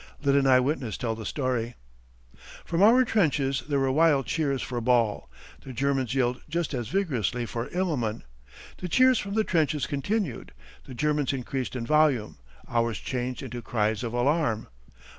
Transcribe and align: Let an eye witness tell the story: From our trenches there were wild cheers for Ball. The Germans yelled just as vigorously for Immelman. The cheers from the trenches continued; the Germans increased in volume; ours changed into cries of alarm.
Let 0.23 0.33
an 0.33 0.47
eye 0.47 0.59
witness 0.59 0.97
tell 0.97 1.13
the 1.13 1.27
story: 1.27 1.75
From 2.65 2.81
our 2.81 3.05
trenches 3.05 3.61
there 3.69 3.77
were 3.77 3.91
wild 3.91 4.25
cheers 4.25 4.63
for 4.63 4.81
Ball. 4.81 5.29
The 5.63 5.73
Germans 5.73 6.15
yelled 6.15 6.41
just 6.49 6.73
as 6.73 6.87
vigorously 6.87 7.45
for 7.45 7.67
Immelman. 7.69 8.23
The 8.79 8.89
cheers 8.89 9.19
from 9.19 9.35
the 9.35 9.43
trenches 9.43 9.85
continued; 9.85 10.53
the 10.85 10.95
Germans 10.95 11.33
increased 11.33 11.75
in 11.75 11.85
volume; 11.85 12.39
ours 12.67 12.97
changed 12.97 13.43
into 13.43 13.61
cries 13.61 14.03
of 14.03 14.11
alarm. 14.13 14.69